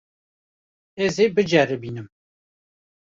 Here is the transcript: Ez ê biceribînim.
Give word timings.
Ez 1.05 1.15
ê 1.25 1.27
biceribînim. 1.35 2.07